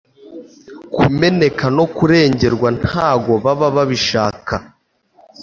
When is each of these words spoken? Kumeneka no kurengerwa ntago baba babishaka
Kumeneka 0.95 1.65
no 1.77 1.85
kurengerwa 1.95 2.69
ntago 2.79 3.31
baba 3.43 3.67
babishaka 3.75 4.55